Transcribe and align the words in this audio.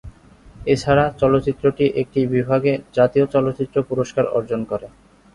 এছাড়া 0.67 1.05
চলচ্চিত্রটি 1.21 1.85
একটি 2.01 2.19
বিভাগে 2.27 2.73
জাতীয় 2.97 3.25
চলচ্চিত্র 3.33 3.77
পুরস্কার 3.89 4.25
অর্জন 4.37 4.61
করে। 4.71 4.87